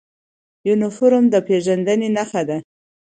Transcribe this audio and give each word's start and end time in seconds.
یونفورم 0.67 1.25
د 1.33 1.35
پیژندنې 1.47 2.09
نښه 2.15 2.41
ده 2.49 2.57